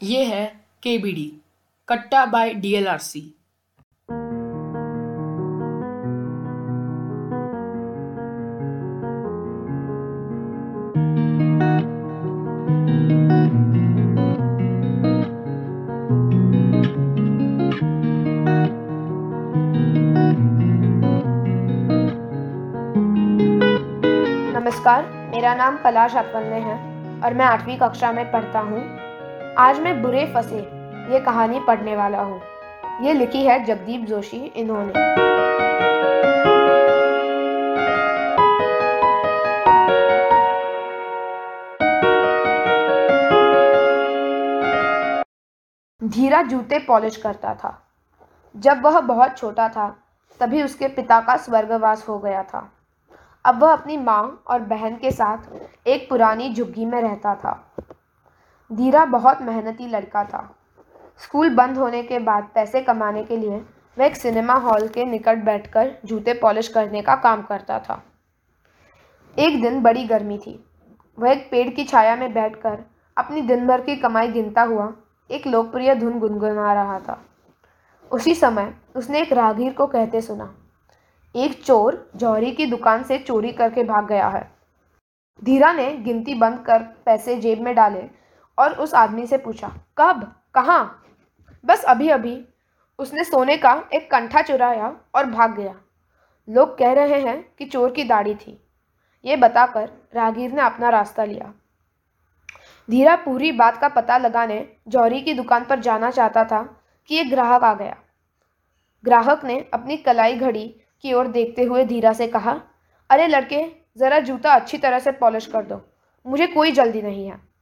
ये 0.00 0.24
है 0.24 0.44
K 0.82 0.96
B 0.98 1.12
D 1.12 1.24
Katta 1.88 2.24
by 2.26 2.52
D 2.54 2.72
L 2.74 2.88
R 2.88 2.98
C 2.98 3.20
नमस्कार, 24.56 25.04
मेरा 25.32 25.54
नाम 25.54 25.76
पलाश 25.84 26.16
अतवल्ले 26.16 26.60
है 26.60 26.76
और 27.24 27.34
मैं 27.34 27.44
आठवीं 27.46 27.78
कक्षा 27.78 28.12
में 28.12 28.24
पढ़ता 28.32 28.60
हूँ। 28.60 29.05
आज 29.58 29.80
मैं 29.80 30.02
बुरे 30.02 30.26
फंसे, 30.34 30.56
ये 31.12 31.20
कहानी 31.20 31.60
पढ़ने 31.60 31.96
वाला 31.96 32.20
हूँ। 32.20 32.40
ये 33.00 33.12
लिखी 33.12 33.44
है 33.46 33.64
जगदीप 33.64 34.00
जोशी 34.00 34.36
इन्होंने। 34.36 34.92
धीरा 46.08 46.42
जूते 46.42 46.78
पॉलिश 46.78 47.16
करता 47.16 47.54
था। 47.54 47.82
जब 48.56 48.82
वह 48.82 49.00
बहुत 49.00 49.38
छोटा 49.38 49.68
था, 49.68 49.96
तभी 50.40 50.62
उसके 50.62 50.88
पिता 50.88 51.20
का 51.20 51.36
स्वर्गवास 51.36 52.08
हो 52.08 52.18
गया 52.18 52.42
था। 52.42 52.72
अब 53.44 53.62
वह 53.62 53.72
अपनी 53.72 53.96
माँ 53.96 54.42
और 54.48 54.60
बहन 54.60 54.96
के 54.96 55.10
साथ 55.10 55.38
एक 55.86 56.08
पुरानी 56.10 56.54
झुग्गी 56.54 56.84
में 56.84 57.02
रहता 57.02 57.34
था। 57.34 57.72
धीरा 58.70 59.04
बहुत 59.06 59.42
मेहनती 59.42 59.86
लड़का 59.86 60.24
था। 60.24 60.42
स्कूल 61.20 61.54
बंद 61.54 61.76
होने 61.78 62.02
के 62.02 62.18
बाद 62.18 62.48
पैसे 62.54 62.80
कमाने 62.82 63.22
के 63.24 63.36
लिए 63.36 63.56
वह 63.96 64.04
एक 64.06 64.16
सिनेमा 64.16 64.54
हॉल 64.54 64.86
के 64.88 65.04
निकट 65.04 65.44
बैठकर 65.44 65.92
जूते 66.04 66.32
पॉलिश 66.34 66.68
करने 66.68 67.02
का 67.02 67.14
काम 67.16 67.42
करता 67.42 67.78
था। 67.78 68.02
एक 69.36 69.60
दिन 69.62 69.80
बड़ी 69.82 70.04
गर्मी 70.06 70.38
थी। 70.38 70.58
वह 71.18 71.30
एक 71.30 71.48
पेड़ 71.50 71.68
की 71.68 71.84
छाया 71.84 72.16
में 72.16 72.32
बैठकर 72.34 72.78
अपनी 73.16 73.42
दिन 73.42 73.66
भर 73.66 73.80
की 73.80 73.96
कमाई 73.96 74.28
गिनता 74.28 74.62
हुआ 74.62 74.92
एक 75.30 75.46
लोकप्रिय 75.46 75.94
धुन 75.94 76.18
गुनगुना 76.18 76.72
रहा 76.72 76.98
था। 77.00 77.18
उसी 78.10 78.34
समय 78.34 78.72
उसने 78.96 79.20
एक 79.20 79.32
राहगीर 79.32 79.72
को 79.72 79.86
कहते 79.86 80.20
सुना, 80.20 80.52
एक 81.34 81.62
चोर 81.64 82.10
जौहरी 82.16 82.50
की 82.52 82.66
दुकान 82.66 83.02
से 83.02 83.18
चोरी 83.18 83.52
करके 83.52 83.82
भाग 83.84 84.06
गया 84.08 84.28
है। 84.28 84.50
धीरा 85.42 85.72
ने 85.72 85.90
गिनती 85.94 86.34
बंद 86.34 86.58
कर 86.58 86.82
पैसे 87.06 87.36
जेब 87.36 87.60
में 87.60 87.74
डाले 87.74 88.02
और 88.58 88.72
उस 88.72 88.94
आदमी 88.94 89.26
से 89.26 89.38
पूछा, 89.38 89.68
कब? 89.98 90.42
कहाँ? 90.54 91.02
बस 91.64 91.84
अभी 91.84 92.08
अभी 92.08 92.44
उसने 92.98 93.24
सोने 93.24 93.56
का 93.56 93.84
एक 93.94 94.10
कंठा 94.10 94.42
चुराया 94.42 94.96
और 95.14 95.26
भाग 95.26 95.56
गया। 95.56 95.74
लोग 96.48 96.78
कह 96.78 96.92
रहे 96.92 97.20
हैं 97.20 97.52
कि 97.58 97.64
चोर 97.64 97.92
की 97.92 98.04
दाढ़ी 98.04 98.34
थी। 98.34 98.62
ये 99.24 99.36
बताकर 99.36 99.90
राहगीर 100.14 100.52
ने 100.52 100.62
अपना 100.62 100.88
रास्ता 100.88 101.24
लिया। 101.24 101.52
धीरा 102.90 103.16
पूरी 103.16 103.52
बात 103.52 103.76
का 103.76 103.88
पता 103.88 104.18
लगाने 104.18 104.68
जौहरी 104.88 105.20
की 105.22 105.34
दुकान 105.34 105.64
पर 105.64 105.80
जाना 105.80 106.10
चाहता 106.10 106.44
था 106.44 106.82
कि 107.06 107.18
एक 107.18 107.30
ग्राहक 107.30 107.64
आ 107.64 107.74
गया। 107.74 107.96
ग्राहक 109.04 109.44
ने 109.44 109.70
अपनी 109.74 109.96
कलाई 109.96 110.36
घड़ी 110.36 110.80
की 111.02 111.12
ओर 111.12 111.26
देखते 111.26 111.62
हुए 111.62 111.84
धीरा 111.84 112.12
से 112.12 112.26
कहा, 112.26 112.60
अरे 113.10 113.26
लड़के, 113.26 113.66
ज़रा 113.96 114.18
जूता 114.20 114.52
अच्छी 114.52 114.78
तरह 114.78 114.98
से 114.98 115.12
पॉलिश 115.12 115.46
कर 115.46 115.62
दो। 115.62 115.80
मुझे 116.26 116.46
कोई 116.46 116.72
जल्दी 116.72 117.02
नहीं 117.02 117.26
है। 117.26 117.55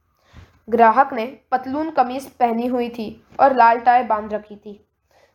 ग्राहक 0.68 1.12
ने 1.12 1.26
पतलून 1.50 1.90
कमीज 1.90 2.30
पहनी 2.30 2.66
हुई 2.66 2.88
थी 2.88 3.24
और 3.40 3.56
लाल 3.56 3.78
टाई 3.78 4.02
बाँध 4.02 4.32
रखी 4.32 4.56
थी। 4.56 4.80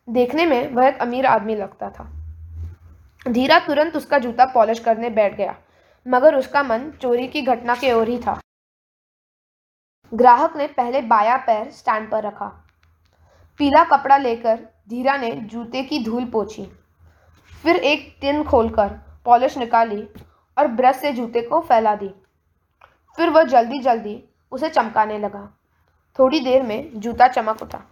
देखने 0.08 0.46
में 0.46 0.72
वह 0.72 0.88
एक 0.88 0.98
अमीर 0.98 1.26
आदमी 1.26 1.54
लगता 1.56 1.90
था। 1.90 2.04
धीरा 3.26 3.58
तुरंत 3.58 3.96
उसका 3.96 4.18
जूता 4.18 4.44
पॉलिश 4.44 4.78
करने 4.78 5.10
बैठ 5.10 5.36
गया, 5.36 5.54
मगर 6.06 6.34
उसका 6.34 6.62
मन 6.62 6.90
चोरी 7.00 7.26
की 7.28 7.42
घटना 7.42 7.74
की 7.74 7.92
ओर 7.92 8.08
ही 8.08 8.18
था। 8.18 8.38
ग्राहक 10.12 10.56
ने 10.56 10.66
पहले 10.66 11.02
बाया 11.02 11.36
पैर 11.36 11.70
स्टैंड 11.70 12.10
पर 12.10 12.22
रखा। 12.22 12.46
पीला 13.60 13.84
कपड़ा 13.84 14.16
लेकर 14.16 14.58
धीरा 14.88 15.16
ने 15.16 15.30
जूते 15.32 15.82
की 15.82 16.04
धूल 16.04 16.24
पोछी। 16.24 16.64
फिर 17.62 17.76
एक 17.76 18.16
टिन 18.20 18.42
खोलकर 18.44 18.88
पॉलिश 19.24 19.58
निकाली 19.58 20.02
और 20.56 20.66
ब्रश 20.66 20.96
से 20.96 21.12
जूते 21.12 21.42
को 21.42 21.60
फैला 21.60 21.94
दी। 21.94 22.08
फिर 23.18 23.30
वह 23.30 23.42
जल्दी 23.42 23.78
जल्दी 23.78 24.22
उसे 24.52 24.68
चमकाने 24.68 25.18
लगा। 25.18 25.48
थोड़ी 26.18 26.40
देर 26.40 26.62
में 26.62 27.00
जूता 27.00 27.28
चमक 27.28 27.62
उठा। 27.62 27.82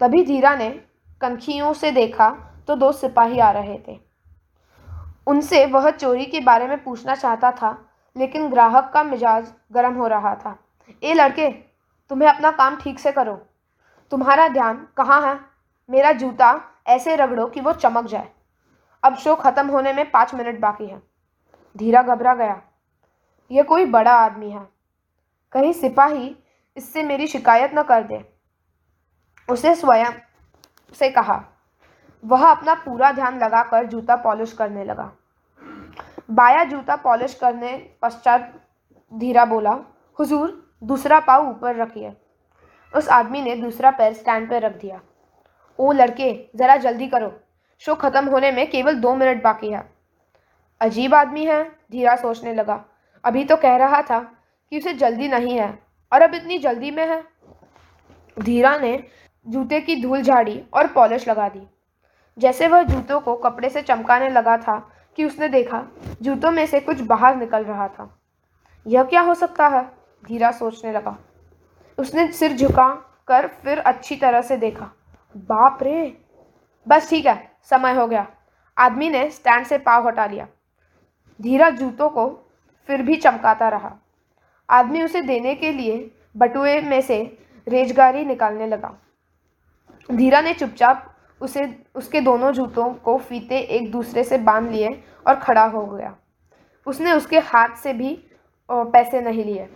तभी 0.00 0.24
धीरा 0.24 0.54
ने 0.54 0.70
कनखियों 1.20 1.72
से 1.72 1.90
देखा 1.90 2.30
तो 2.68 2.74
दो 2.76 2.92
सिपाही 2.92 3.38
आ 3.38 3.50
रहे 3.50 3.78
थे। 3.88 3.98
उनसे 5.26 5.64
वह 5.66 5.90
चोरी 5.90 6.24
के 6.26 6.40
बारे 6.40 6.66
में 6.68 6.82
पूछना 6.84 7.14
चाहता 7.14 7.50
था, 7.50 7.88
लेकिन 8.16 8.48
ग्राहक 8.50 8.90
का 8.94 9.02
मिजाज 9.02 9.52
गर्म 9.72 9.94
हो 9.94 10.06
रहा 10.06 10.34
था। 10.34 10.56
ए 11.02 11.14
लड़के, 11.14 11.50
तुम्हें 12.10 12.28
अपना 12.28 12.50
काम 12.50 12.76
ठीक 12.76 12.98
से 12.98 13.12
करो। 13.12 13.34
तुम्हारा 14.10 14.48
ध्यान 14.48 14.86
कहाँ 14.96 15.20
है? 15.22 15.40
मेरा 15.90 16.12
जूता 16.12 16.60
ऐसे 16.86 17.16
रगड़ो 17.16 17.46
कि 17.46 17.60
वो 17.60 17.72
चमक 17.72 18.06
जाए। 18.06 18.28
अब 19.02 19.16
शो 19.16 19.34
ख़त्म 19.34 19.66
होने 19.66 19.92
में 19.92 20.10
पाँच 20.10 20.34
मिनट 20.34 20.60
बाकी 20.60 20.86
है। 20.86 21.02
धीरा 21.76 22.02
घबरा 22.02 22.34
गया। 22.34 22.62
यह 23.50 23.62
कोई 23.62 23.84
बड़ा 23.84 24.12
आदमी 24.12 24.50
है। 24.50 24.75
कहीं 25.52 25.72
सिपाही 25.72 26.36
इससे 26.76 27.02
मेरी 27.02 27.26
शिकायत 27.26 27.70
न 27.74 27.82
कर 27.82 28.02
दे। 28.02 28.24
उसे 29.48 29.74
स्वयं 29.74 30.12
से 30.94 31.10
कहा। 31.10 31.44
वह 32.24 32.46
अपना 32.50 32.74
पूरा 32.74 33.12
ध्यान 33.12 33.38
लगाकर 33.38 33.86
जूता 33.86 34.16
पॉलिश 34.16 34.52
करने 34.52 34.84
लगा। 34.84 35.12
बाया 36.30 36.64
जूता 36.64 36.96
पॉलिश 36.96 37.34
करने 37.34 37.96
पश्चात 38.02 38.52
धीरा 39.14 39.44
बोला, 39.44 39.78
हुजूर, 40.18 40.76
दूसरा 40.84 41.20
पाव 41.20 41.48
ऊपर 41.48 41.76
रखिए। 41.76 42.16
उस 42.94 43.08
आदमी 43.08 43.42
ने 43.42 43.54
दूसरा 43.56 43.90
पैर 43.90 44.12
स्टैंड 44.12 44.50
पर 44.50 44.62
रख 44.62 44.72
दिया। 44.72 45.00
ओ 45.78 45.92
लड़के, 45.92 46.48
ज़रा 46.56 46.76
जल्दी 46.76 47.08
करो। 47.08 47.32
शो 47.78 47.94
ख़त्म 47.94 48.28
होने 48.28 48.50
में 48.50 48.70
केवल 48.70 48.94
दो 48.94 49.14
मिनट 49.14 49.42
बाकी 49.42 49.70
है। 49.70 49.92
अजीब 50.80 51.14
आदमी 51.14 51.44
है, 51.44 51.64
धीरा 51.92 52.16
सोचने 52.16 52.54
लगा। 52.54 52.84
अभी 53.24 53.44
तो 53.44 53.56
कह 53.56 53.76
रहा 53.76 54.02
था 54.02 54.35
कि 54.70 54.78
उसे 54.78 54.92
जल्दी 54.92 55.28
नहीं 55.28 55.58
है। 55.58 55.78
और 56.12 56.22
अब 56.22 56.34
इतनी 56.34 56.58
जल्दी 56.58 56.90
में 56.90 57.08
है। 57.08 57.24
धीरा 58.38 58.78
ने 58.78 59.04
जूते 59.48 59.80
की 59.80 60.02
धूल 60.02 60.22
झाड़ी 60.22 60.64
और 60.74 60.86
पॉलिश 60.86 61.28
लगा 61.28 61.48
दी। 61.48 61.66
जैसे 62.38 62.68
वह 62.68 62.82
जूतों 62.82 63.20
को 63.20 63.36
कपड़े 63.36 63.68
से 63.68 63.82
चमकाने 63.82 64.28
लगा 64.28 64.56
था 64.56 64.92
कि 65.16 65.24
उसने 65.24 65.48
देखा, 65.48 65.84
जूतों 66.22 66.50
में 66.50 66.66
से 66.66 66.80
कुछ 66.80 67.00
बाहर 67.00 67.36
निकल 67.36 67.64
रहा 67.64 67.88
था। 67.88 68.18
यह 68.86 69.02
क्या 69.02 69.20
हो 69.20 69.34
सकता 69.34 69.68
है? 69.68 69.92
धीरा 70.24 70.50
सोचने 70.50 70.92
लगा। 70.92 71.18
उसने 71.98 72.32
सिर 72.32 72.52
झुका 72.52 72.94
कर 73.28 73.46
फिर 73.46 73.78
अच्छी 73.78 74.16
तरह 74.16 74.42
से 74.42 74.56
देखा। 74.56 74.90
बाप 75.36 75.78
रे! 75.82 76.24
बस 76.88 77.10
ठीक 77.10 77.26
है, 77.26 77.50
समय 77.62 77.92
हो 77.92 78.06
गया। 78.06 78.26
आदमी 78.78 79.10
ने 79.10 79.30
स्टैंड 79.30 79.66
से 79.66 79.78
पाव 79.78 80.08
हटा 80.08 80.26
लिया। 80.26 80.46
धीरा 81.42 81.70
जूतों 81.70 82.08
को 82.08 82.50
फिर 82.86 83.02
भी 83.02 83.16
चमकाता 83.16 83.68
रहा। 83.68 83.96
आदमी 84.70 85.02
उसे 85.02 85.20
देने 85.22 85.54
के 85.54 85.72
लिए 85.72 86.10
बटुए 86.36 86.80
में 86.80 87.00
से 87.00 87.22
रेजगारी 87.66 88.24
निकालने 88.24 88.66
लगा। 88.66 88.94
धीरा 90.08 90.40
ने 90.40 90.52
चुपचाप 90.54 91.12
उसे, 91.40 91.84
उसके 91.94 92.20
दोनों 92.20 92.52
जूतों 92.52 92.92
को 92.94 93.16
फीते 93.18 93.58
एक 93.58 93.90
दूसरे 93.92 94.24
से 94.24 94.38
बाँध 94.38 94.70
लिए 94.70 94.90
और 95.26 95.34
खड़ा 95.34 95.64
हो 95.64 95.84
गया। 95.86 96.14
उसने 96.86 97.12
उसके 97.12 97.38
हाथ 97.38 97.76
से 97.76 97.92
भी 97.92 98.12
पैसे 98.68 99.20
नहीं 99.20 99.44
लिए। 99.44 99.68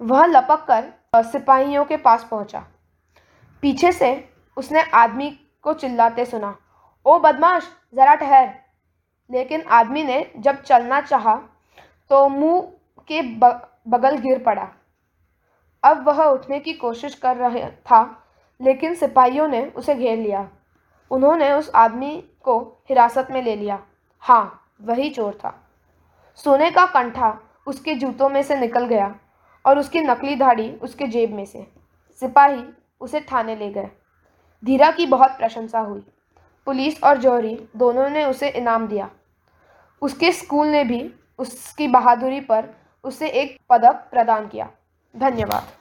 वह 0.00 0.24
लपक 0.26 0.66
कर 0.70 1.22
सिपाहियों 1.22 1.84
के 1.84 1.96
पास 1.96 2.26
पहुँचा। 2.30 2.64
पीछे 3.62 3.92
से 3.92 4.28
उसने 4.56 4.82
आदमी 4.82 5.30
को 5.64 5.72
चिल्लाते 5.74 6.24
सुना, 6.24 6.56
ओ 7.06 7.18
बदमाश, 7.18 7.68
ज़रा 7.94 8.14
ठहर। 8.14 8.54
लेकिन 9.30 9.62
आदमी 9.62 10.02
ने 10.04 10.24
जब 10.36 10.62
चलना 10.62 11.00
चाहा 11.00 11.34
तो 12.10 12.28
मुँह 12.28 12.60
के 13.08 13.22
बगल 13.88 14.16
गिर 14.16 14.38
पड़ा। 14.38 14.68
अब 15.82 16.08
वह 16.08 16.24
उठने 16.24 16.60
की 16.60 16.72
कोशिश 16.72 17.14
कर 17.14 17.36
रहा 17.36 17.70
था, 17.70 18.24
लेकिन 18.60 18.94
सिपाहियों 18.94 19.48
ने 19.48 19.66
उसे 19.66 19.94
घेर 19.94 20.18
लिया। 20.18 20.48
उन्होंने 21.10 21.52
उस 21.52 21.70
आदमी 21.74 22.24
को 22.42 22.84
हिरासत 22.88 23.28
में 23.30 23.42
ले 23.42 23.56
लिया। 23.56 23.82
हाँ 24.18 24.72
वही 24.82 25.10
चोर 25.10 25.34
था। 25.34 25.54
सोने 26.34 26.70
का 26.70 26.86
कंठा 26.86 27.38
उसके 27.66 27.94
जूतों 27.94 28.28
में 28.28 28.42
से 28.42 28.56
निकल 28.56 28.86
गया 28.86 29.14
और 29.64 29.78
उसकी 29.78 30.00
नकली 30.00 30.36
धाड़ी 30.36 30.70
उसके 30.72 31.06
जेब 31.06 31.32
में 31.32 31.44
से। 31.44 31.66
सिपाही 32.20 32.64
उसे 33.00 33.20
थाने 33.20 33.56
ले 33.56 33.70
गए। 33.70 33.90
धीरा 34.64 34.90
की 34.90 35.06
बहुत 35.06 35.30
प्रशंसा 35.30 35.80
हुई। 35.80 36.04
पुलिस 36.66 37.02
और 37.04 37.18
जौहरी 37.18 37.68
दोनों 37.76 38.08
ने 38.08 38.24
उसे 38.24 38.48
इनाम 38.48 38.86
दिया। 38.88 39.10
उसके 40.02 40.32
स्कूल 40.32 40.66
ने 40.66 40.84
भी 40.84 41.14
उसकी 41.38 41.88
बहादुरी 41.88 42.40
पर 42.40 42.68
उसे 43.04 43.28
एक 43.28 43.58
पदक 43.68 44.08
प्रदान 44.10 44.48
किया। 44.48 44.70
धन्यवाद। 45.16 45.79